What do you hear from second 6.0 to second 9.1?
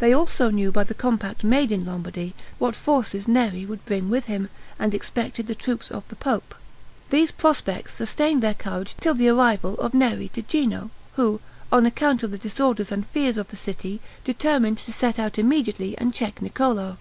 the pope. These prospects sustained their courage